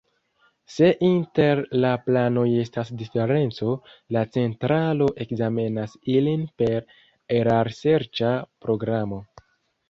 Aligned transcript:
Se 0.75 0.87
inter 1.07 1.59
la 1.83 1.89
planoj 2.05 2.45
estas 2.61 2.89
diferenco, 3.01 3.73
la 4.17 4.23
centralo 4.37 5.11
ekzamenas 5.27 5.95
ilin 6.15 6.47
per 6.63 6.81
erarserĉa 7.43 8.33
programo. 8.67 9.23